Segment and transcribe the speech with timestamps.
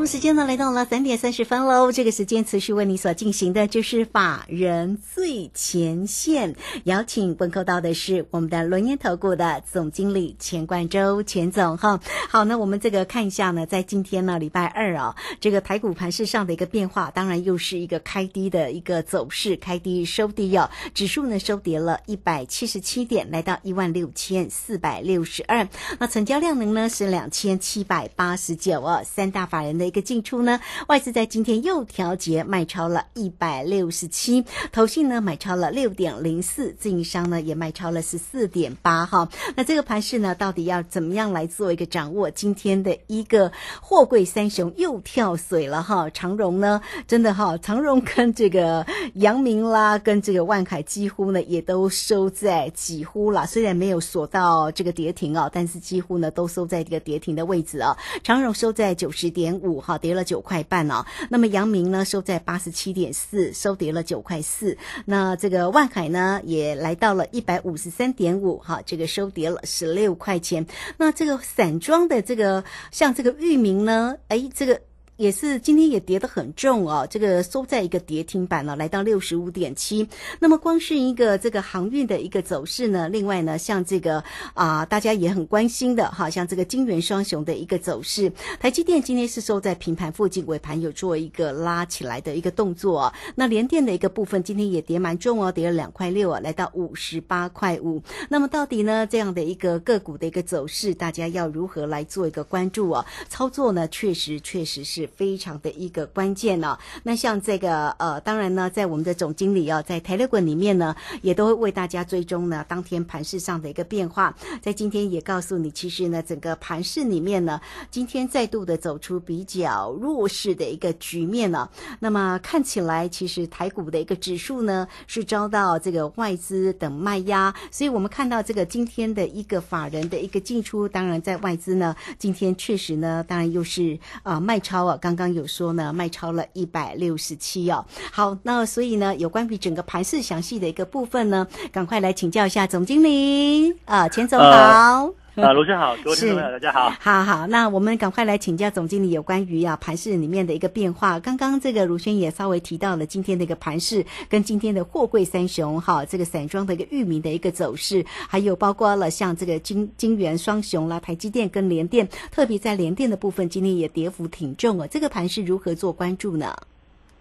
[0.00, 1.92] 我们时间呢来到了三点三十分喽。
[1.92, 12.00] 这个时间持续为你所进行的就是法人最前线，邀请问候到的是我们的轮研投顾的总经理钱冠洲钱总哈。
[12.30, 25.68] 好，那我们这个看一下呢，在今天呢礼拜二啊，这个台股盘市上的一个变化，当然又是一个开低的一个走势，开低收低哦，指数呢收跌了一百七十七点，来到一万六千四百六十二。
[25.98, 29.76] 那成交量能呢是两千七百八十九哦，三大法人。
[29.80, 39.28] 的一个进出呢，外资在今天又调节卖超了一百六十七，投信呢买超了六点零四，自营商呢也卖超了十四点八哈。
[39.56, 42.30] 那这个盘势呢，到底要怎么样来做一个掌握？
[42.30, 43.50] 今天的一个
[43.82, 57.98] 货柜三雄又跳水了哈，长荣呢真的哈，长荣跟这个阳明啦，跟这个万凯几乎呢也都收在几乎啦，虽然没有锁到这个跌停啊，但是几乎呢都收在这个跌停的位置啊。
[58.22, 59.79] 长荣收在九十点五。
[59.80, 64.76] 五哈跌了九块半哦，那么阳明呢收在八十七点四，收跌了九块四。
[65.06, 70.66] 那这个万海呢也来到了一百五十三点五哈，这个收跌了十六块钱。
[70.98, 74.82] 那这个散装的这个像这个域名呢，哎这个。
[75.20, 80.08] 也是今天也跌得很重哦，这个收在一个跌停板了，来到六十五点七。
[80.38, 93.12] 那么光是一个这个航运的一个走势呢，另外呢，像这个啊，大家也很关心的哈，像这个金元双雄的一个走势，台积电今天是收在平盘附近，尾盘有做一个拉起来的一个动作。
[93.34, 98.02] 那联电的一个部分今天也跌蛮重哦，跌了两块六啊，来到五十八块五。
[98.30, 103.04] 那么到底呢，这样的一个个股的一个走势，大家要如何来做一个关注啊？
[103.28, 105.09] 操作呢，确实确实是。
[105.16, 106.78] 非常的一个关键呢。
[107.02, 114.34] 那像这个呃，当然呢，在我们的总经理啊，在台乐滚里面呢，也都会为大家追踪呢当天盘市上的一个变化。
[114.62, 117.60] 在今天也告诉你，其实呢，整个盘市里面呢，
[117.90, 121.70] 今天再度的走出比较弱势的一个局面了。
[121.98, 127.54] 那么看起来，其实台股的一个指数呢，是遭到这个外资等卖压。
[127.70, 134.96] 所以我们看到这个今天的一个法人的一个进出，当然在外资呢，今天确实呢，当然又是啊卖超啊。
[135.00, 137.84] 刚刚有说呢，卖超了一百六十七哦。
[138.12, 145.19] 好，那所以呢，有关于整个盘市详细的一个部分呢，赶快来请教一下总经理啊，钱总好。
[145.42, 146.90] 啊，卢先好，各位听众朋友，大家好。
[147.00, 151.18] 好好，那我们赶快来请教总经理有关于啊盘市里面的一个变化。
[151.18, 164.86] 刚刚这个卢轩也稍微提到了今天的一个盘市跟今天的货柜三雄哈，这个散装的一个域名的一个走势，还有包括了像这个金金元双雄啦，台积电跟联电，特别在联电的部分，今天也跌幅挺重哦。
[164.90, 166.54] 这个盘是如何做关注呢？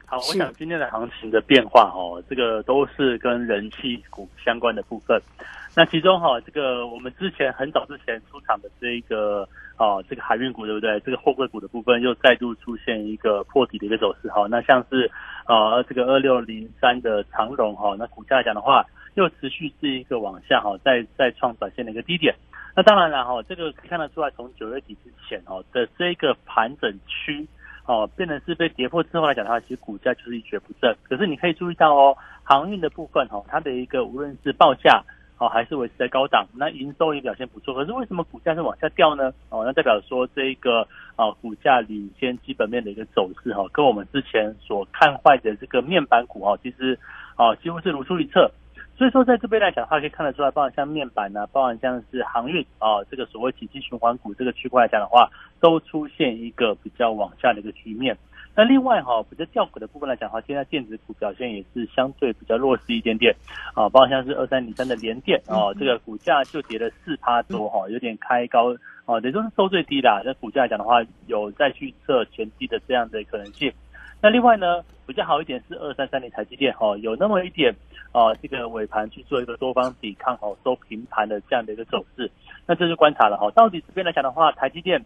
[0.05, 5.21] 好，我想今天的行情的变化哦，这个都是跟人气股相关的部分。
[5.75, 9.47] 那其中哈，这个我们之前很早之前出场的这一个
[9.77, 10.99] 哦，这个海运股对不对？
[11.01, 14.47] 这个货柜股的部分又再度出现一个破底的一个走势哈。
[14.49, 15.09] 那像是
[15.47, 22.35] 呃这个二六零三的长荣哈，那股价来讲的话，又持续是一个往下哈，再再创短线的一个低点。
[22.75, 27.47] 那当然了哈，这个可以看得出来，从九月底之前哦的这个盘整区。
[27.85, 30.95] 哦，变成是被跌破之后来讲的话，其实股价就是一蹶不振。
[31.01, 35.03] 可是你可以注意到哦，航运的部分哦，它的一个无论是报价
[35.39, 37.73] 哦，还是维持在高档，那营收也表现不错。
[37.73, 39.33] 可是为什么股价是往下掉呢？
[39.49, 46.99] 哦，那代表说这一个啊，股价领先基本面的一个走势哈，跟我们之前所看坏的这个面板股哦，其实
[47.35, 48.51] 啊，几乎是如出一辙。
[48.97, 55.29] 所以说，在这边来讲的话，可以看得出来，包含像面板呢，包含像是航运啊，这个所谓体积循环股这个区块来讲的话，
[55.61, 58.17] 都出现一个比较往下的一个局面。
[58.55, 63.33] 那另外哈，比较掉股的部分来讲的话，现在电子股表现也是相对比较弱势一点点
[63.73, 68.75] 啊，包括像是二三零三的联电啊，这个股价就跌了四趴多哈，有点开高
[69.05, 70.21] 啊，也就是收最低啦。
[70.25, 73.71] 那股价来讲的话，有再去测前低的这样的可能性。
[74.21, 77.73] 那另外呢，比较好一点是二三三零台积电哈，有那么一点
[78.11, 82.29] 啊，这个尾盘去做一个多方抵抗哦，收平盘的这样的一个走势。
[82.67, 85.01] 那这就观察了哈，到底这边来讲的话，台积电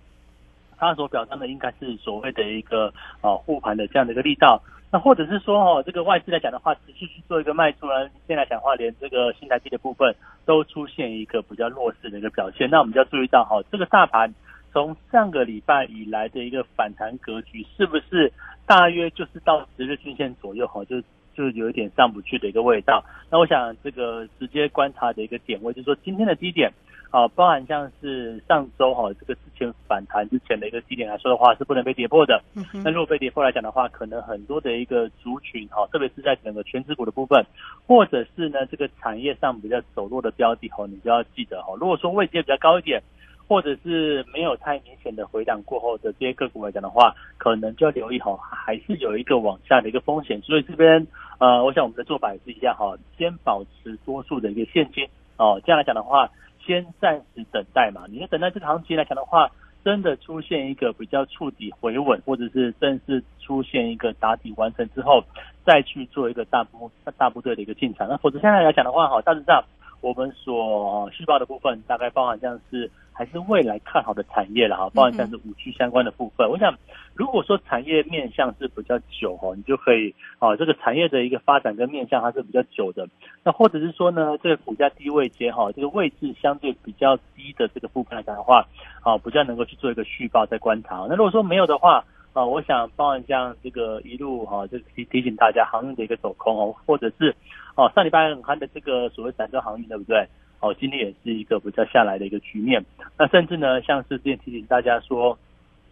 [0.77, 4.61] 它所表彰的应该是所谓的一个啊护盘的这样的一个力道。
[4.91, 10.15] 那或者是说哦，这个外资来讲的话，持续去做一个卖出呢，现在讲话连这个新台币的部分
[10.45, 12.69] 都出现一个比较弱势的一个表现。
[12.69, 14.33] 那我们就要注意到哈，这个大盘。
[14.71, 18.33] 从上个礼拜以来的一个反弹格局，是不是
[18.65, 20.83] 大约就是到十日均线左右哈？
[20.85, 20.99] 就
[21.35, 23.03] 就有一点上不去的一个味道。
[23.29, 26.71] 那我想这个直接观察的一个点位，就是说今天的低点。
[27.13, 32.41] 啊，包含像是上周哈，这个之前反弹之前的一个低点来说的话，是不能被跌破的。
[32.83, 37.45] 那如果被跌破来讲的话，可能很多的一个族群哈，特别是在整个全指股的部分，
[37.85, 42.99] 或者是呢这个产业上比较走弱的标的哈，你就要记得哈，如果说位阶比较高一点，
[43.47, 50.41] 或者是没有太明显的回档过后的这些个股来讲的话，可能就要留意哈，还是有一个往下的一个风险。
[50.41, 51.05] 所以这边
[51.37, 55.07] 呃，我想我们的做法也是一样哈，先保持多数的一个现金
[55.37, 56.27] 哦，这样来讲的话。
[56.65, 59.49] 先暂时等待嘛，你要等待这个行情来讲的话，
[59.83, 65.23] 真的出现一个比较触底回稳，或者是正式出现一个打底完成之后，
[65.65, 68.07] 再去做一个大部大部队的一个进场。
[68.07, 69.63] 那否则现在来讲的话，哈，大致上
[70.01, 72.89] 我们所续报的部分，大概包含像是。
[73.13, 76.49] 还是未来看好的产业了哈，包含像是五 G 相关的部分。
[76.49, 76.75] 我想，
[77.13, 83.07] 如果说产业面向是比较久哈，你就可以啊，这个产业的一个发展跟面向它是比较久的。
[83.43, 88.67] 那或者是说呢，这个股价低位接哈，这个位置相对比较低的这个部分来讲的话，
[89.03, 91.05] 啊，比较能够去做一个续报再观察。
[91.07, 97.35] 那如果说没有的话，啊，我想包含像这个一路哈，就提提醒大家航运的一个走空哦，或者是
[97.75, 100.27] 哦上礼拜很夯的这个所谓散装航运，对不对？
[100.63, 102.85] 哦，今天也是一个比较下来的一个局面。
[103.19, 105.37] 那甚至呢，像是之前提醒大家说，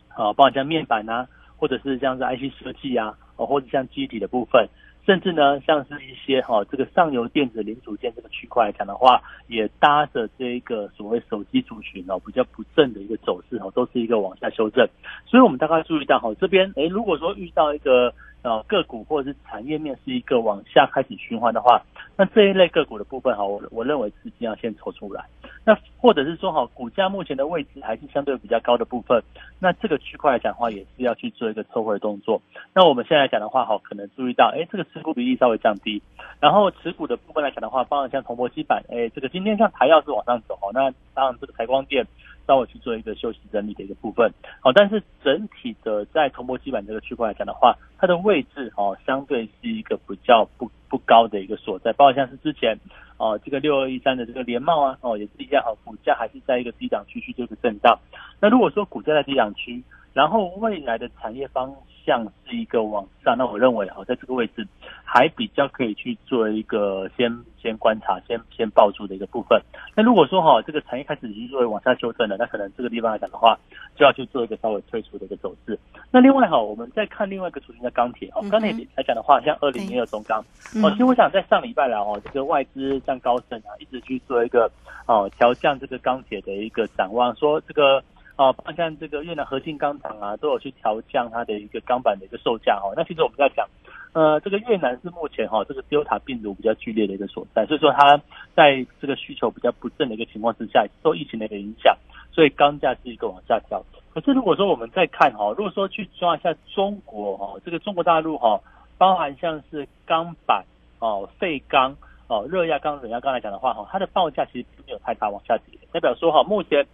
[0.07, 1.27] 啊，包括像面板啊，
[1.57, 4.69] 或者是像是 IC 设计啊，哦，或者像机体的部分，
[5.05, 14.87] 甚至呢，像是一些哈这个上游电子零组件这个区块来讲的话，也搭着这一个所谓手机族群哦，比较不正的一个走势哦，都是一个往下修正。
[15.25, 21.81] 所以我们大概注意到哈，这边哎，如果说遇到一个呃个股或者是产业面是一个往下开始循环的话。
[22.17, 25.25] 那这一类个股的部分哈，我我认为资金要先抽出来。
[25.63, 29.23] 那或者是说哈，股价目前的位置还是相对比较高的部分，
[29.59, 32.41] 那这个区块来讲的话，也是要去做一个抽回动作。
[32.73, 36.01] 那我们现在讲的话哈，可能注意到，哎，这个持股比例稍微降低。
[36.39, 42.05] 然后持股的部分来讲的话，包括像铜箔基板，哎，这个今天像台药是往上走，那当然这个台光电
[42.51, 44.29] 稍微去做一个休息整理的一个部分。
[44.59, 50.69] 好，但是整体的在铜箔基板这个区块来讲的话，它的位置哦，相对是一个比较不。
[50.91, 52.77] 不高的一个所在，包括像是之前
[53.15, 57.97] 哦，这个六二一三的这个连帽啊，哦也是一样，好股价还是在一个低档区去做一个震荡。
[58.41, 59.81] 那如果说股价在低档区，
[60.13, 61.73] 然后未来的产业方
[62.05, 64.67] 向是一个往上，那我认为哈，在这个位置
[65.05, 67.31] 还比较可以去做一个先
[67.61, 69.61] 先观察、先先抱住的一个部分。
[69.95, 73.57] 那如果说哈，这个产业开始已经作为往下修正了，那可能这个地方来讲的话，
[73.95, 75.79] 就要去做一个稍微退出的一个走势。
[76.11, 80.43] 那另外哈，我们再看另外一个主型的钢铁哦，钢铁来讲的话，像二零零二中钢
[80.83, 84.69] 哦，其实我想在上礼拜来哦，这个外资像高盛啊，一直去做一个
[85.05, 88.03] 哦调降这个钢铁的一个展望，说这个。
[88.37, 92.93] 哦，像这个越南核心钢厂啊，都有去调降它的一个钢板的一个售价哦。
[92.95, 93.67] 那其实我们在讲，
[94.13, 98.19] 呃，这个越南是目前哈这个 Delta 病毒比较剧烈的一个所在，所以说它
[98.55, 101.95] 在这个需求比较不振的一个情况之下，受疫情的一个影响，
[102.31, 103.83] 所以钢价是一个往下调。
[104.13, 108.59] 可是如果说我们再看哈，如果说去抓一下中国哈，这个中国大陆哈，
[108.97, 110.65] 包含像是钢板
[110.99, 111.95] 哦、废钢
[112.27, 116.87] 哦、热轧钢、冷轧钢来讲的话哈，它的报价其实并没有太大往下跌，代表说哈目前。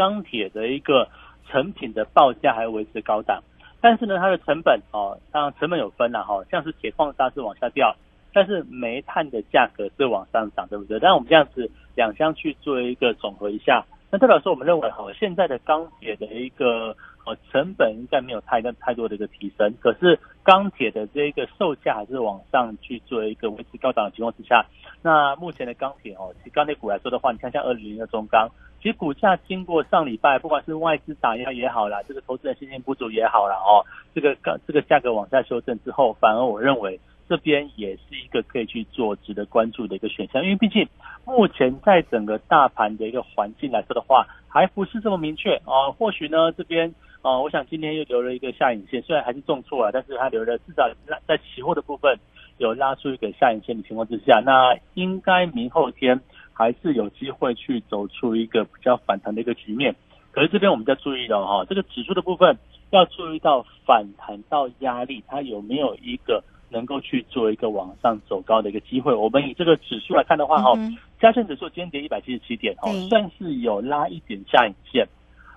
[0.00, 1.06] 钢铁的一个
[1.50, 3.42] 成品的报价还维持高档，
[3.82, 7.94] 但是呢，它的成本哦，当然成本有分了哈，像是铁矿砂是往下掉，
[8.32, 10.98] 但是煤炭的价格是往上涨，对不对？
[10.98, 24.64] 但我们这样子两相去做一个总和一下，那代表说我们认为哈，现在的钢铁的一个呃成本应该没有太太多的一个提升，可是钢铁的这个售价还是往上去做一个维持高档的情况之下，
[25.02, 28.48] 那目前的钢铁哦，其实钢铁股来说的话，你看像二零零的中钢。
[28.82, 33.84] 其实股价经过上礼拜，不管是外资打压也好啦，这个投资人信心不足也好啦，哦，
[34.14, 40.88] 这个刚这个价格往下修正之后，反而我认为这边也是一个可以去做值得关注的一个选项，因为毕竟
[41.26, 45.92] 目前在整个大盘的一个环境来说的话，还不是这么明确啊。
[45.98, 50.90] 或许呢这边啊，我想今天又留了一个下影线，虽然还是重挫了，但是它留了至少
[51.26, 52.18] 在期货的部分
[52.56, 56.18] 有拉出一个下影线的情况之下，那应该明后天。
[56.60, 59.96] 还是有机会去走出一个比较反弹的一个局面，
[60.30, 62.58] 可是这边我们要注意到哈，这个指数的部分
[62.90, 69.14] 要注意到反弹到压力，它有没有一个能够去做一个往上走高的一个机会？
[69.14, 70.74] 我们以这个指数来看的话哈，
[71.18, 75.08] 加权指数今天跌一百七十七点哦，算是有拉一点下影线。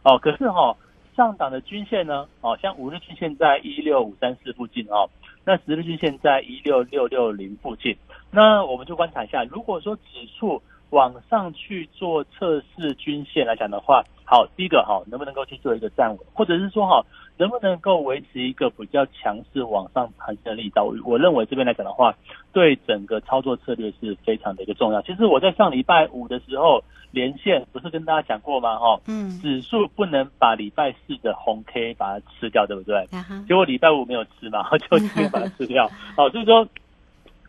[0.05, 0.73] 哦，可是哈
[1.17, 5.09] 上档的均线呢，哦像五日均线在一六五三四附近哦，
[5.43, 7.93] 那十日均线在一六六六零附近，
[8.31, 10.61] 那我们就观察一下，如果说指数
[10.93, 17.03] 往上去做测试均线来讲的话，好，第一个哈，能不能够去做一个站稳，或者是说哈，
[17.37, 20.85] 能不能够维持一个比较强势往上盘升的力道？
[21.03, 22.15] 我认为这边来讲的话，
[22.53, 25.01] 对整个操作策略是非常的一个重要。
[25.01, 28.77] 其实我在上礼拜五的时候连线，不是跟大家讲过吗？
[28.77, 32.97] 哈，嗯，指数不能把礼拜四的红 K 把它吃掉，对不对？
[33.11, 35.89] 啊结果礼拜五没有吃嘛， 就今天把它吃掉。
[36.15, 36.67] 好，所以说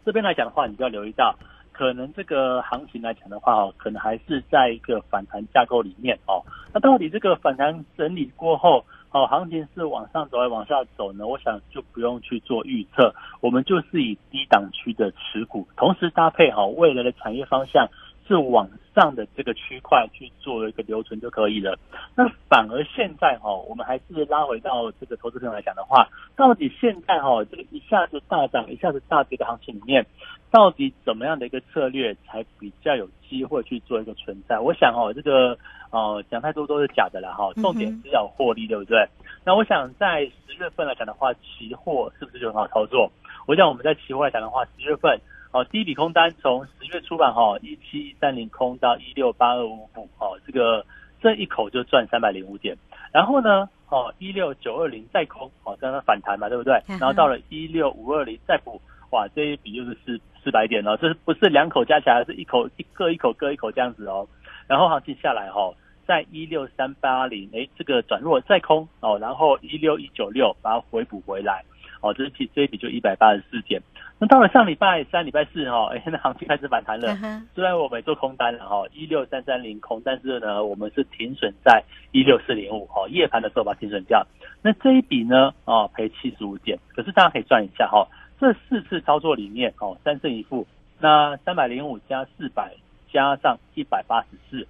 [0.03, 1.35] 这边来讲的话，你就要留意到，
[1.75, 6.41] 可能这个行情来讲的话，哦，可能还是在一个反弹架构里面哦。
[6.73, 11.27] 那到底这个反弹整理过后，哦，行情是往上走还是往下走呢？
[11.27, 17.89] 我想就不用去做预测，我们就是以低档区的持股，同时搭配好未来的产业方向
[18.27, 21.79] 是往上的这个区块去做一个留存就可以了。
[22.15, 30.07] 那反而现在哈、我们还是拉回到这个投资朋友来讲的话，到底现在哈、这个一下子大涨、一下子大跌的行情里面，
[30.51, 34.59] 到底怎么样的一个策略才比较有机会去做一个存在？
[34.59, 35.59] 我想哦，这个
[35.91, 39.07] 呃讲太多都是假的了哈，重点是要获利，对不对？
[39.45, 43.11] 那我想在十月份来讲的话，期货是不是就很好操作？
[43.47, 45.21] 我想我们在期货来讲的话，十月份
[45.55, 50.85] 哦，第一笔空单从十月出版哈一七一三零空到一六八二五五哦，这个
[51.23, 52.77] 这一口就赚三百零五点。
[53.13, 56.83] 然后呢，哦一六九二零再空哦，刚刚反弹嘛，对不对？
[56.89, 58.83] 然后到了一六五二零再补，
[59.13, 64.27] 哇，这一笔就是四四百点哦，这是不是两口加起来是一口一个一口各一口这样子哦？
[64.67, 71.63] 然后行情下来哈、哦，在一六三八零，哎，这个转弱再空哦，然后一六一九六把它回补回来，
[72.01, 73.81] 哦，这一笔这一笔就一百八十四点。
[74.17, 77.17] 那到了上礼拜三、礼拜四哈、哦，哎，那行情开始反弹了
[77.53, 84.25] 虽然我们做空单了哈，一六三三零空，但是呢，我们是停损在一六四零五哈，夜盘的时候把它停损掉。
[84.63, 88.07] 那这一笔呢，哦，赔七十五点，可是大家可以算一下哈，
[88.39, 90.65] 这四次操作里面哦，三胜一负，
[91.01, 92.73] 那三百零五加四百
[93.13, 94.67] 加上一百八十四，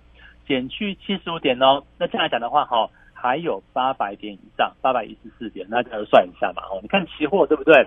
[0.49, 7.87] 减去七十五点哦，那这样来讲的话哈，还有八百点以上，八百一十四点，那大家算一下嘛哦，你看期货对不对？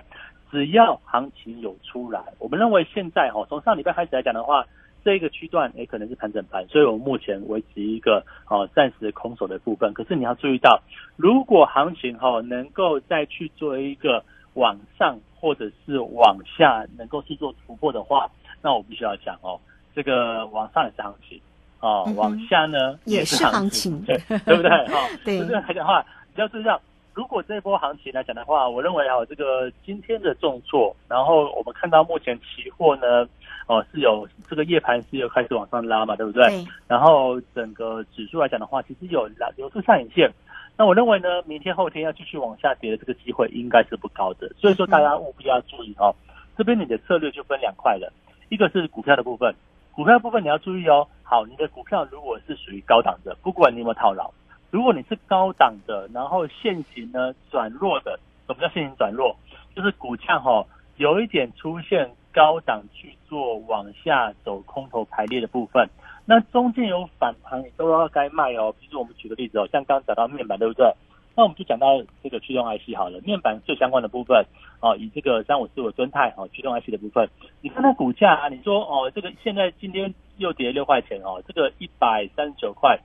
[0.50, 4.64] 只要行情有出来，我们认为现在哈，从上礼拜开始来讲的话，
[5.04, 9.92] 这个区段也可能是盘整盘，所以我们目前维持一个哦暂时空手的部分。
[9.92, 10.80] 可是你要注意到，
[11.16, 14.24] 如果行情哈能够再去做一个
[14.54, 18.30] 往上或者是往下能够去做突破的话，
[18.62, 19.60] 那我必须要讲哦，
[19.94, 21.40] 这个往上也是行情
[21.80, 24.70] 哦往下呢也是行情对对不对？
[24.88, 26.80] 哈、对就这样来讲的话，你要注意到。
[27.18, 33.28] 如果这一波行情来讲的话，我认为啊，这个今天的重挫，然后我们看到目前期货呢，
[33.66, 36.46] 哦是有这个夜盘是有开始往上拉嘛，对不对？
[36.46, 40.30] 对，然后整个指数来讲的话，其实有拉有出上影线。
[40.76, 46.14] 那我认为呢，明天后天要继续往下跌的这个机会应该是不高的，所以说大家务必要注意哦。
[46.56, 48.12] 这边你的策略就分两块了，
[48.48, 49.52] 一个是股票的部分，
[49.90, 51.04] 股票的部分你要注意哦。
[51.24, 54.30] 好，你的股票如果是属于高档的，不管你有没有套牢，
[54.70, 59.34] 如果你是高档的，然后现行呢转弱的，什么叫现行转弱？
[59.74, 65.88] 就是股价哈、有一点出现高档去做往下走空头排列的部分，
[66.26, 68.74] 那中间有反弹，你都要该卖哦。
[68.78, 70.92] 比如我们举个例子哦，像刚刚讲到面板，对不对？
[71.34, 74.44] 那我们就讲到这个驱动 IC 好了，面板最相关的部分
[74.80, 77.28] 哦，以这个三五四五尊泰哦驱动 IC 的部分，
[77.62, 82.98] 你看它股价啊，你说哦这个现在今天又跌六块钱哦，这个一百三十九块。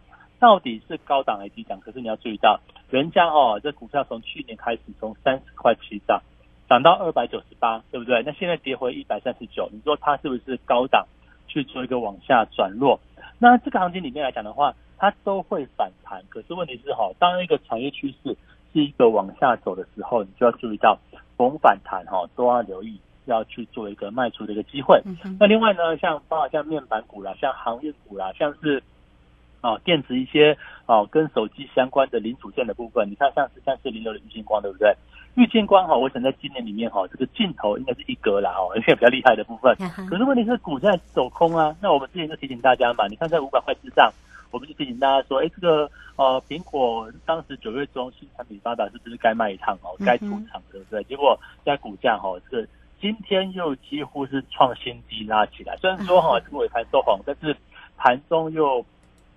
[0.43, 1.79] 到底是高档还是低档？
[1.79, 2.59] 可是你要注意到，
[2.89, 6.21] 人家哦，这股票从去年开始从三十块起涨，
[6.67, 8.21] 涨到二百九十八，对不对？
[8.25, 11.07] 那现在跌回一百三十九，你说它是不是高档
[11.47, 12.99] 去做一个往下转弱？
[13.39, 16.21] 那这个行情里面来讲的话，它都会反弹。
[16.27, 18.35] 可是问题是哈、当一个产业趋势
[18.73, 20.99] 是一个往下走的时候，你就要注意到
[21.37, 25.01] 逢反弹哈、都要留意，要去做一个卖出的一个机会。
[25.39, 28.83] 那另外呢，像包括像面板股啦，像航运股啦，像是
[29.63, 30.55] 哦电子一些
[30.85, 34.95] 哦跟手机相关的零组件的部分，你看像是像是零六的玉金光，对不对？
[35.35, 39.73] 玉金光哈、我想在今年里面哈、这个镜头应该是一格啦哦， 而且比较厉害的部分。
[39.81, 44.11] 啊哈可是问题是股价走空啊，那我们之前就提醒大家嘛，你看在五百块之上，
[44.51, 51.03] 我们就提醒大家说，哎，这个呃苹果当时九月中新产品发表是不是该卖一趟哦，该出场对不对？
[51.05, 52.67] 结果在股价哈、这个
[53.01, 57.57] 今天又几乎是创新低拉起来，虽然说哈、这个尾盘收红，但是
[57.97, 58.85] 盘中又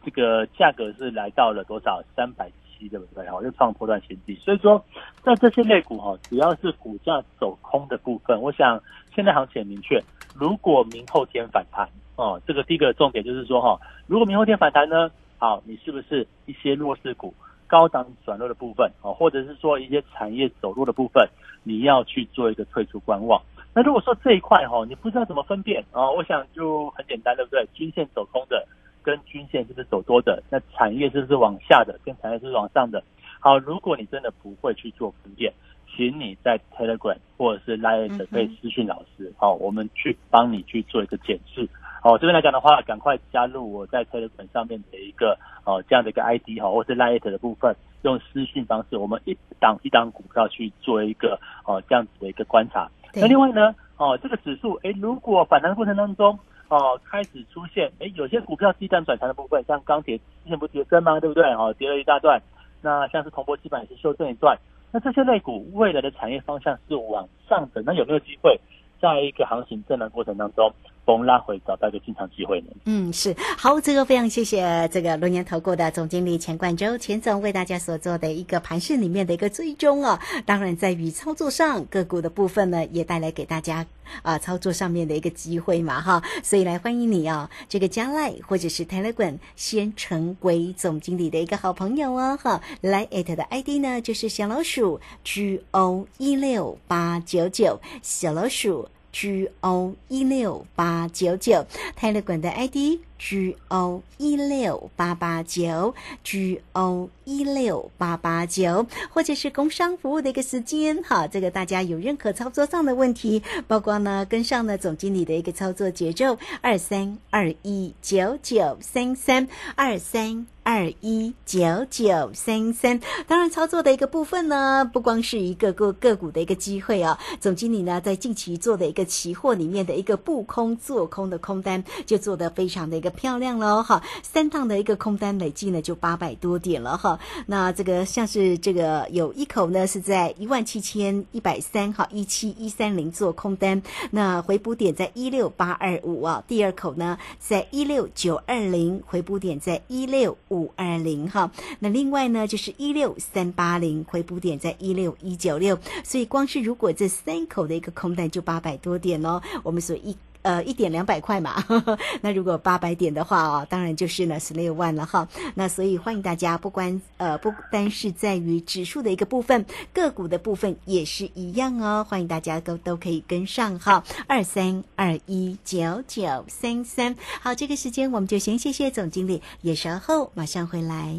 [0.07, 3.29] 这个价格是来到了多少三百七，对不对？
[3.29, 4.37] 哈，又创波段新低。
[4.37, 4.83] 所以说，
[5.25, 8.81] 在这些类股哈，只要是股价走空的部分，我想
[9.13, 10.01] 现在行情很明确，
[10.37, 17.35] 如果明后天反弹哦，这个第一个重点就是说哈，如果明后天反弹呢，好，你是不是一些弱势股？
[17.69, 21.29] 高档转弱的部分哦，或者是说一些产业走弱的部分，
[21.65, 23.43] 你要去做一个退出观望。
[23.75, 27.67] 那如果说这一块哈、你不知道怎么分辨哦，我想就很简单，对不对？
[27.75, 28.65] 均线走空的，
[29.07, 30.43] 跟均线是不是走多的？
[30.51, 31.97] 那产业是不是往下的？
[32.05, 33.01] 跟产业是不是往上的？
[33.39, 35.53] 好，如果你真的不会去做分辨，
[35.95, 41.69] 请你在 Telegram 或者是 Line 可以私讯老师，好，我们去帮你去做一个检视。
[42.03, 52.91] 哦，这边来讲的话，赶快加入我在 Telegram 上面的一个哦这样的一个 ID 哈，或是 Line 的部分，用私讯方式，我们一档一档股票去做一个哦这样子的一个观察。
[53.15, 56.37] 那另外呢，哦这个指数，哎，如果反弹过程当中，
[56.69, 61.21] 哦开始出现，哎有些股票低段转强的部分，像钢铁之前不是跌升吗？
[61.21, 61.45] 对不对？
[61.53, 62.41] 哦跌了一大段，
[62.83, 64.59] 那像是铜箔基板也是修正一段，
[64.93, 68.59] 那这些类股未来的产业方向是往上的，那有没有机会
[69.01, 70.73] 在一个行情震荡过程当中？
[71.07, 72.67] 逢拉回找到一个进场机会呢？
[72.85, 80.21] 嗯，是好，这个非常谢谢这个龙年投顾的总经理钱冠洲钱总为大家所做的一个盘市里面的一个追踪啊。
[80.45, 83.87] 当然，在于操作上个股的部分呢，也带来给大家
[84.23, 86.21] 啊操作上面的一个机会嘛哈。
[86.43, 92.61] 所以来欢迎你啊，这个加赖或者是 Telegram 先成为总经理的一个好朋友哦哈。
[92.81, 98.89] 来艾特的 ID 呢就是小老鼠 G O 一六八九九小老鼠。
[99.19, 101.65] G O 一六八九九
[101.97, 120.47] 泰勒管的 ID G O 一六八八九 G O 一六八八九，或者是工商服务的一个时间，哈，这个大家有任何操作上的问题，包括呢跟上呢总经理的一个操作节奏，二三二一九九三三二三。
[120.67, 127.17] 二一九九三三，当然操作的一个部分呢，不光是一个个个股的一个机会啊。
[127.41, 134.03] 总经理呢，在近期做的一个期货里面的一个布空做空的空单，就做得非常的漂亮喽哈。
[134.23, 137.19] 三趟的一个空单累计呢，就八百多点了哈。
[137.47, 146.45] 那这个像是这个有一口呢是在一万七千一百三哈，一七一三零做空单，那回补点在一六八二五啊。
[146.47, 150.73] 第二口呢在一六九二零，回补点在一六五。
[150.77, 160.17] 二零哈，那另外呢就是一六三八零回补点在一六一九六，所以光是如果这三口的一个空单就八百多点哦，我们所一。
[160.47, 161.65] 呃，一点两百块嘛，
[162.23, 165.27] 那如果八百点的话哦，当然就是呢十六万了哈。
[165.57, 172.07] 那所以欢迎大家，不关呃不单是在于指数的一个部分，个股的部分也是一样哦。
[172.09, 177.17] 欢迎大家都都可以跟上哈，二三二一九九三三。
[177.41, 181.13] 好，这个时间我们就先谢谢总经理，也稍后马上回来。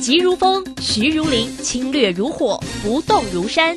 [0.00, 3.76] 急如风，徐如林，侵略如火，不动如山。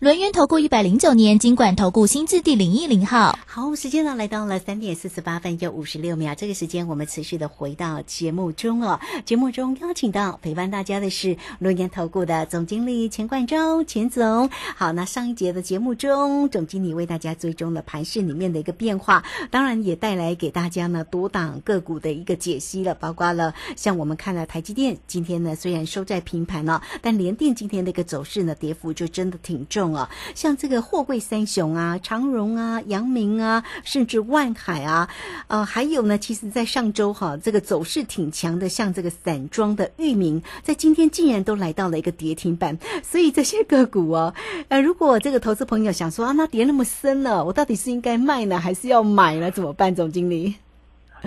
[0.00, 6.36] 轮源投顾一百零九年金管投顾新字第零一零号，好，时间呢来到了三点四十八分又五十六秒。
[6.36, 9.00] 这个时间我们持续的回到节目中哦。
[9.24, 14.48] 节目中邀请到陪伴大家的是轮源投顾的总经理钱冠洲钱总。
[14.76, 29.87] 好，那上一节的节目中，总经理为大家追踪了盘市里面的一个变化，当然也带来给大家呢多档个股的一个解析了，包括了像我们看了台积电今天呢虽然收在平盘了，但联电今天的一个走势呢跌幅就真的挺重。
[29.92, 35.08] 啊，像这个货柜三雄啊，长荣啊、阳明啊，甚至万海啊，
[35.46, 42.78] 呃，还有呢，其实，在上周哈，这个走势挺强的，像这个散装的域名，在今天竟然都来到了一个跌停板。
[43.02, 44.34] 所以这些个股哦，
[44.68, 49.50] 呃，如果这个投资朋友想说啊，那跌那么深了，我到底是应该卖呢，还是要买呢？
[49.50, 50.54] 怎么办，总经理？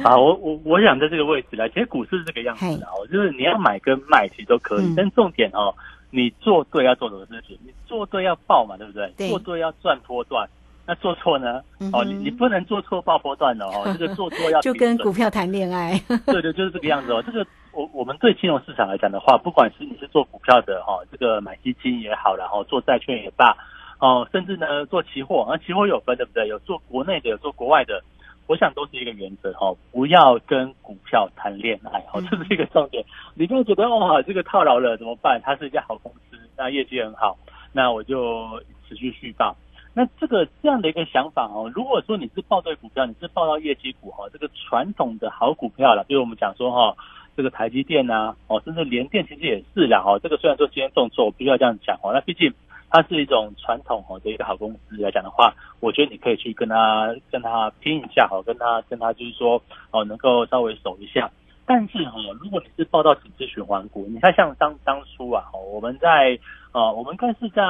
[0.04, 5.76] 啊，我我我想在这个位置来，其实股市是这个样子的哦，就是你要买跟卖其实都可以，但重点哦。
[6.12, 7.58] 你做对要做什么事情？
[7.66, 9.30] 你做对要爆嘛，对不对？
[9.30, 10.48] 做对要赚波段，
[10.86, 11.62] 那做错呢？
[11.94, 13.84] 哦，你你不能做错爆波段的哦。
[13.98, 15.98] 这个做错要就跟股票谈恋爱。
[16.28, 17.24] 对对，就是这个样子哦。
[17.26, 23.56] 这个我我们对金融市场来讲的话，不管是你是做股票的哈，这个买基金也好，然后做债券也罢，
[24.00, 26.48] 哦，甚至呢做期货，那期货有分对不对？
[26.48, 28.04] 有做国内的，有做国外的。
[28.52, 33.02] 我想都是一个原则哈，不要跟股票谈恋爱哈，这是一个重点。
[33.34, 35.40] 你不要觉得哇，这个套牢了怎么办？
[35.42, 37.38] 它是一家好公司，那业绩很好，
[37.72, 39.56] 那我就持续续报。
[39.94, 46.98] 那这个这样的一个想法哦，如果说你是报对股票，你是报到业绩股哈，这个传统的好股票了，比如我们讲说哈，
[47.38, 50.20] 这个台积电呐，哦，甚至联电其实也是啦哈。
[50.20, 52.54] 这个虽然说今天动作，我必须要这样讲哦，那毕竟
[52.92, 61.32] 它是一种传统哦的一个好公司来讲的话，我觉得你可以去跟他跟他拼一下哈，跟他跟他就是说哦，能够稍微守一下。
[61.66, 66.38] 但是哈，如果你是报到景气循环股，你看像当当初啊，我们在
[66.74, 67.64] 呃，我们应该是在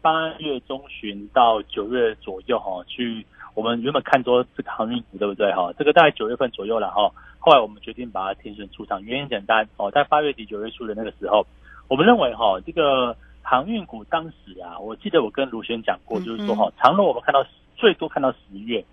[0.00, 5.72] 八月中旬到九月左右哈，去我们原本看多这个航运股，对不对哈？
[5.76, 7.10] 这个大概九月份左右了哈。
[7.40, 11.44] 后来我们决定把它停损出场，原因简单哦，在八月底九月初的那个时候，
[11.88, 13.16] 我们认为哈，这个
[13.50, 17.42] 航运股当时啊，我记得我跟卢轩讲过，就是说哈，长隆我们看到
[17.76, 18.84] 最多看到十月。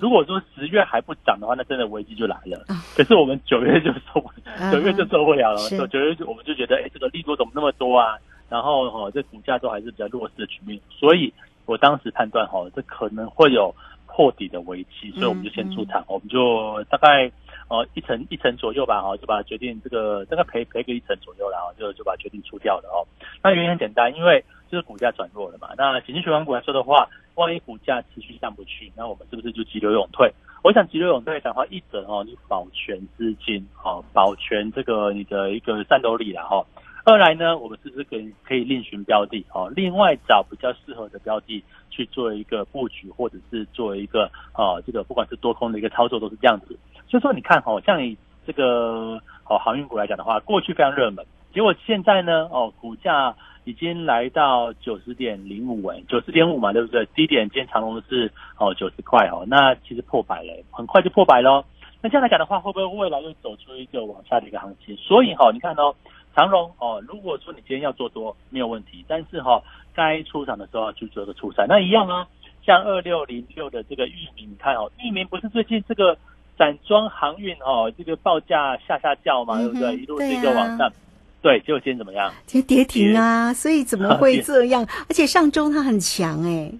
[0.00, 2.66] 如果说十月还不涨的话，那真的危机就来了。
[2.96, 4.22] 可是我们九月就受，
[4.72, 5.86] 九月就受不了了。
[5.86, 8.18] 九月就我们就觉得，哎，这个利多怎么那么多啊？
[8.48, 10.78] 然后哈，这股价都还是比较弱势的局面。
[10.90, 11.32] 所以
[11.66, 13.72] 我当时判断哈，这可能会有
[14.06, 16.04] 破底的危机，所以我们就先出场。
[16.08, 17.30] 我们就大概
[17.70, 23.00] 呃一层一层左右吧，哈，就把它决定这个大概赔赔个一层左右了，哈，就就把决定出掉了哦。
[23.42, 25.70] 那原因很简单，因为就是股价转弱了嘛。
[25.78, 27.08] 那紧急循环股来说的话。
[27.36, 30.30] 万一股价持续上不去，那我们是不是就急流勇退？
[30.62, 36.62] 我想急流勇退的话，一者哦，你保全资金哦，保全这个你的一个战斗力了哈。
[37.04, 39.72] 二来呢，我们是不是可以可以另寻标的哦？
[39.74, 46.78] 另外找比较适合的标的去做一个布局，或者是做一个哦，这个不管是多空的一个操作都是这样子。
[47.10, 53.34] 就说你看哦，像你这个哦航运股来讲的话，过去非常热门，结果现在呢哦股价。
[53.64, 57.04] 已经来到九十点零五哎，九十点五嘛，对不对？
[57.14, 61.62] 低点今天长隆是哦九十块哦，那其实破百了，很快就破百喽。
[62.00, 64.96] 那这样来讲的话，会不会未来又走出一个往下的一个行情？
[64.96, 65.94] 所以哈，你看哦，
[66.34, 69.62] 长隆哦，如果说你今天要做多没有问题，但是哈，
[69.94, 72.26] 该出场的时候要去做个出赛，那一样啊。
[72.62, 76.16] 像二六零六的这个域名，你看哦，域名不是最近这个
[76.60, 79.96] 散装航运哦，这个报价下下叫嘛，对不对？
[79.96, 80.92] 一路是一个往上。
[81.40, 82.30] 对，结果今天怎么样？
[82.44, 84.86] 今天跌停啊，所以怎么 会这样？
[85.08, 86.70] 而且上周它很强哎。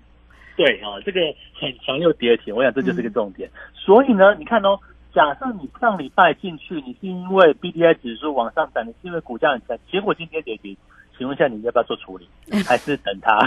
[0.54, 1.18] 对啊，这个
[1.58, 3.48] 很强又跌停，我想这就是个重点。
[3.74, 4.78] 所以呢，你看哦，
[5.14, 10.76] 假设你上礼拜进去，你是因为 B D I 指数往上涨，你是因为股价很强，结果今天跌停，
[11.16, 12.28] 请问一下你要不要做处理，
[12.68, 13.38] 还是等它？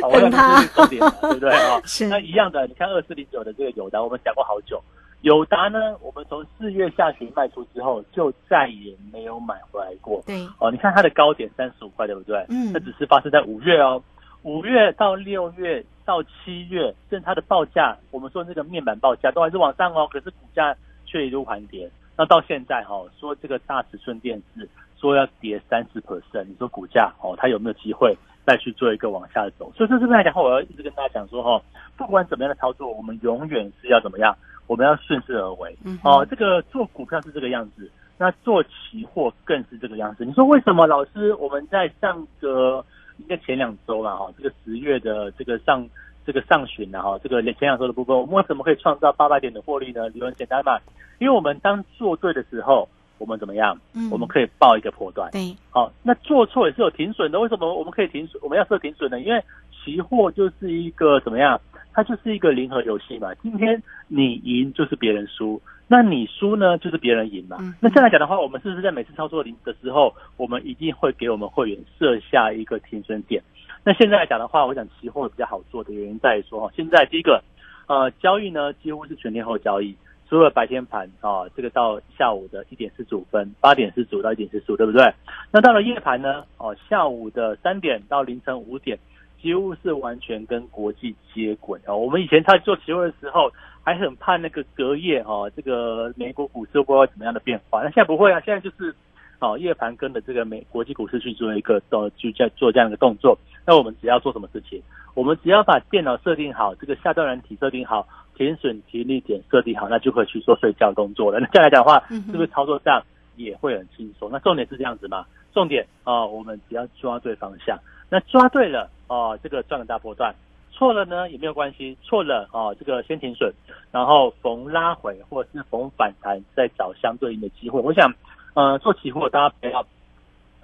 [0.00, 0.98] 等 它，对
[1.34, 1.78] 不对啊？
[1.84, 2.06] 是。
[2.06, 4.82] 那一样的，你看二四零九的这个有的，我们讲过好久。
[5.24, 10.22] 友达呢，我们从四月下旬卖出之后，就再也没有买回来过。
[10.26, 12.44] 对，哦，你看它的高点三十五块，对不对？
[12.50, 14.02] 嗯，那只是发生在五月哦，
[14.42, 21.90] 五月到六月到七月，甚至它的报价，我们说那个面板报价都还是往上哦，可是股价却一路盘跌。
[22.18, 24.68] 那到现在哈，说这个大尺寸电视
[25.00, 29.72] 说要跌三十 percent，你说股价哦，它有没有机会再去做一个往下走？
[29.74, 31.62] 所以这这边来讲话，我要一直跟大家讲说哈，
[31.96, 34.36] 不管怎么样的操作，我们永远是要怎么样？
[34.66, 40.24] 我们要顺势而为，哦，这个做股票是这个样子，那做期货更是这个样子。
[40.24, 40.86] 你说为什么？
[40.86, 42.84] 老师，我们在上个
[43.18, 45.86] 应该前两周了哈，这个十月的这个上
[46.24, 50.08] 这个上旬了哈，这个前两周的部分，我们为什么可以创造八百点的获利呢？
[50.08, 50.78] 理由很简单嘛，
[51.18, 53.78] 因为我们当做对的时候，我们怎么样？
[53.94, 55.30] 嗯，我们可以报一个破段。
[55.30, 57.38] 对，好，那做错也是有停损的。
[57.38, 58.42] 为什么我们可以停损？
[58.42, 59.20] 我们要设停损呢？
[59.20, 59.42] 因为
[59.84, 61.60] 期货就是一个怎么样？
[61.94, 67.56] 它就是一个零和游戏嘛，今天你赢就是别人输，那你输呢就是别人赢嘛。
[67.80, 73.40] 那这样来讲的话，我们是不是在每次操作零的时候，我们一定会给我们会员设下一个停损点？
[73.84, 77.40] 那现在来讲的话，我想期货比较好做的原因在于说，现在第一个，
[77.86, 79.94] 呃，交易呢几乎是全天候交易，
[80.28, 85.14] 除了白天盘啊，这个到下午的一点四十五分，八点四十五到一点四十五，对不对？
[85.52, 88.98] 那到了夜盘呢，哦，下午的三点到凌晨五点。
[89.44, 91.94] 几乎是完全跟国际接轨啊！
[91.94, 93.52] 我们以前在做期货的时候，
[93.82, 97.82] 还很怕那个隔夜哦，这个美国股市不知道怎么样的变化。
[97.82, 98.94] 那现在不会啊，现在就是
[99.40, 103.36] 哦，夜盘跟着这个美国际股市去做一个呃，就在做这样一个动作。
[103.66, 104.82] 那我们只要做什么事情？
[105.12, 111.38] 我们只要把电脑设定好，这个下段软体设定好，停损停利点设定好，那就可以去做睡觉工作了。
[111.38, 113.04] 那这样来讲的话，是不是操作上
[113.36, 114.30] 也会很轻松？
[114.32, 115.26] 那重点是这样子嘛？
[115.52, 117.78] 重点啊，我们只要抓对方向。
[118.10, 120.32] 那抓对了哦，这个赚个大波段；
[120.72, 123.52] 错了呢也没有关系，错了哦，这个先停损，
[123.90, 127.80] 然后逢拉回或者是逢反弹再找相对应的机会。
[127.80, 128.12] 我想，
[128.54, 129.84] 呃，做期货大家不要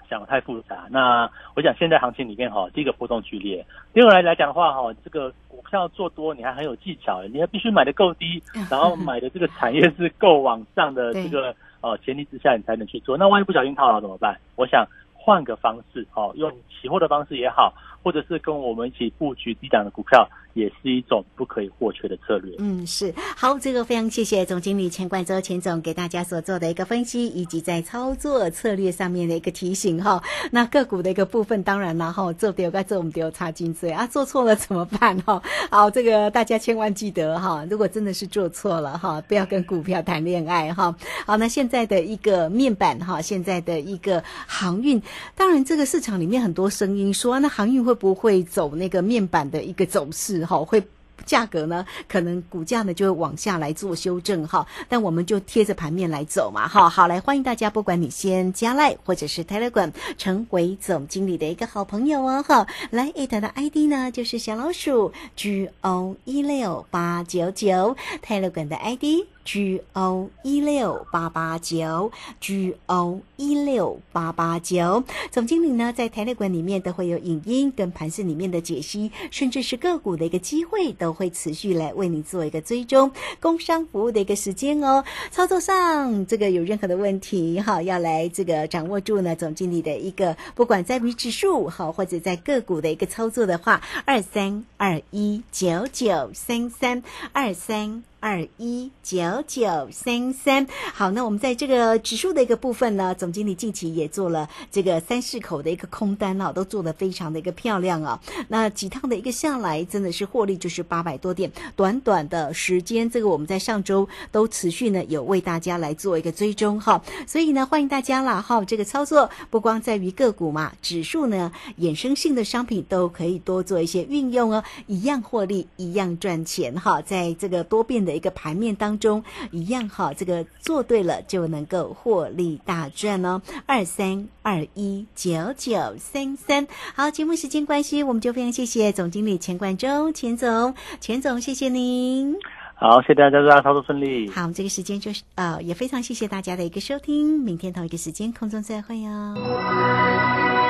[0.08, 0.86] 讲太复杂。
[0.90, 13.16] 那我想现在行情里面哈，第一个波动剧烈，第二个来来讲的话哈，这个股票做多你还很有技巧，你还必须买的够低，然后买的这个产业是够往上的 这个呃前提之下，你才能去做。
[13.16, 14.36] 那万一不小心套牢怎么办？
[14.56, 14.84] 我想
[15.30, 20.28] 换个方式哦，用期货的方式也好，或者是跟我们一起布局低档的股票。
[20.54, 22.56] 也是一种不可以或缺的策略。
[22.58, 30.20] 嗯，是好，这个非常谢谢总经理钱冠周钱总给大家所做的一个分析，以及在操作策略上面的一个提醒哈。
[30.50, 35.40] 那个股的一个部分，当然了哈，做丢该做我们丢差金嘴啊，做错了怎么办哈？
[35.70, 40.92] 好，这个大家千万记得哈，如果真的是做错了哈，不要跟股票谈恋爱哈。
[41.26, 45.00] 好，那现在的一个面板哈，现在的一个航运，
[45.36, 50.46] 当然这个市场里面很多声音说，那航运会会不会走那个面板的一个走势？
[50.46, 50.80] 哈，会
[51.26, 56.88] 价格呢，可能股价呢就会往下来做修正哈，但我们就贴着盘面来走嘛哈。
[56.88, 62.64] 好，来欢迎大家，不管你先加赖或者是 Telegram 成为总经理的一个好朋友哦哈。
[62.90, 69.26] 来，it 的 ID 呢就是小老鼠 G O 一六八九九，Telegram 的 ID。
[69.52, 83.10] G O 一六八八九，G O 一六八八九，总经理呢在台内馆里面都会有影音跟盘市里面的解析，甚至是个股的一个机会，都会持续来为你做一个追踪，
[83.40, 85.02] 工商服务的一个时间哦。
[85.32, 98.04] 操作上这个有任何的问题哈，要来这个掌握住呢总经理的一个，不管在于指数好，或者在个股的一个操作的话，二三二一九九三三二三。
[98.20, 108.20] 二一九九三三，好，那我们在这个指数的一个部分呢，总经理近期也做了这个三四口的一个空单啊，都做的非常的一个漂亮啊。
[108.48, 128.09] 那几趟的一个下来，真的是获利就是八百多点，短短的时间，这个我们在上周都持续呢有为大家来做一个追踪哈，所以呢欢迎大家啦哈，这个操作不光在于个股嘛，指数呢衍生性的商品都可以多做一些运用哦，一样获利，一样赚钱哈，在这个多变的。
[128.10, 133.40] 的一个盘面当中一样哈，这个做对了就能够获利大赚哦。
[133.66, 142.34] 二三二一九九三三，好，节目时间关系，我们就非常谢谢总经理钱冠中钱总，钱总谢谢您。
[142.74, 144.28] 好，谢谢大家，祝大家操作顺利。
[144.30, 150.69] 好，我们这个时间就是呃，也非常谢谢大家的一个收听，明天同一个时间空中再会哦。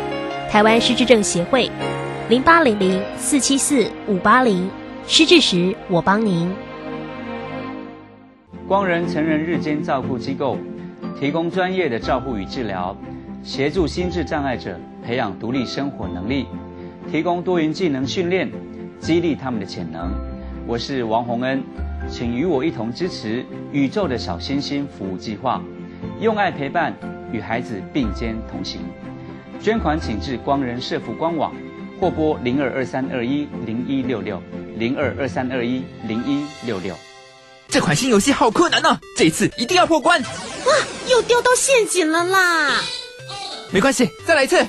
[0.51, 1.71] 台湾失智症协会，
[2.27, 4.69] 零八零零四七四五八零，
[5.07, 6.53] 失智时我帮您。
[8.67, 10.57] 光仁成人日间照顾机构，
[11.17, 12.93] 提供专业的照护与治疗，
[13.41, 16.45] 协助心智障碍者培养独立生活能力，
[17.09, 18.51] 提供多元技能训练，
[18.99, 20.11] 激励他们的潜能。
[20.67, 21.63] 我是王洪恩，
[22.09, 25.63] 请与我一同支持宇宙的小星星服务计划，
[26.19, 26.93] 用爱陪伴，
[27.31, 28.81] 与孩子并肩同行。
[29.61, 31.53] 捐款请至光仁社福官网，
[31.99, 34.41] 或拨零二二三二一零一六六
[34.75, 36.95] 零二二三二一零一六六。
[37.67, 40.19] 这款新游戏好困难呢，这一次一定要破关！
[40.21, 40.73] 哇，
[41.07, 42.81] 又掉到陷阱了啦！
[43.71, 44.65] 没关系，再来一次。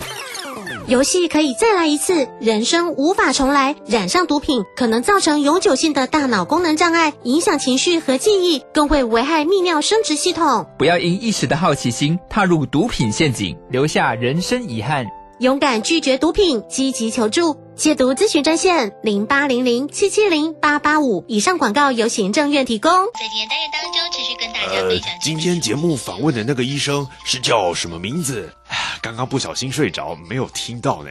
[0.93, 3.75] 游戏可以再来一次，人生无法重来。
[3.87, 10.67] 染上毒品可能造成永久性的大脑功能障碍，影响情绪和记忆，更会危害泌尿生殖系统。
[10.79, 15.07] 不要因一时的好奇心踏入毒品陷阱，留下人生遗憾。
[15.39, 17.57] 勇敢拒绝毒品，积极求助。
[17.75, 21.25] 戒毒咨询专线零八零零七七零八八五。
[21.27, 22.91] 以上广告由行政院提供。
[22.91, 25.09] 在今天单元当中，持续跟大家分享。
[25.23, 28.53] 今天节目访问的那个医生是叫什么名字？
[29.01, 31.11] 刚刚不小心睡着，没有听到呢。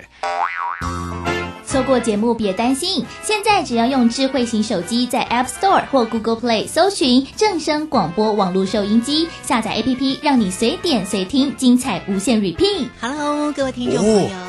[1.66, 12.88] 错过节目别担心，现在只要用智慧型手机在 App Store 或 Google Play 搜寻正声广播网络收音机，下载 APP，让你随点随听，精彩无限 repeat。
[13.00, 14.42] Hello，各位听众朋友。